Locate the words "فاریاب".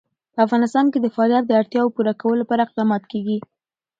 1.15-1.43